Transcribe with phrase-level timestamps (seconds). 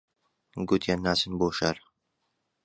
[0.67, 1.77] گوتیان ناچن بۆ شار